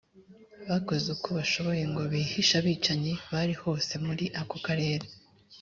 bakoze 0.69 1.05
uko 1.15 1.27
bashoboye 1.37 1.83
ngo 1.91 2.01
bihishe 2.11 2.53
abicanyi 2.61 3.13
bari 3.31 3.53
hose 3.61 3.93
muri 4.05 4.25
ako 4.41 4.57
karere 4.65 5.05